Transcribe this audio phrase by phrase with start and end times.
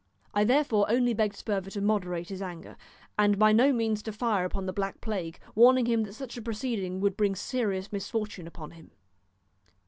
[0.33, 2.75] I therefore only begged Sperver to moderate his anger,
[3.19, 6.41] and by no means to fire upon the Black Plague, warning him that such a
[6.41, 8.89] proceeding would bring serious misfortune upon him.